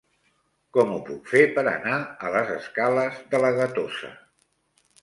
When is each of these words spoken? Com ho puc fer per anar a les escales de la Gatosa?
Com 0.77 0.93
ho 0.93 0.95
puc 1.09 1.29
fer 1.33 1.43
per 1.59 1.65
anar 1.73 2.01
a 2.29 2.35
les 2.37 2.51
escales 2.57 3.25
de 3.35 3.45
la 3.47 3.57
Gatosa? 3.63 4.13